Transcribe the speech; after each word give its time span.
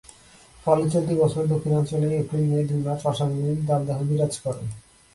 ফলে 0.65 0.85
চলতি 0.89 1.13
বছর 1.15 1.43
দক্ষিণাঞ্চলে 1.47 2.07
এপ্রিল-মে 2.15 2.59
দুই 2.63 2.79
মাস 2.83 3.01
অস্বাভাবিক 3.05 3.59
দাবদাহ 3.65 3.99
বিরাজ 4.09 4.33
করে। 4.39 4.63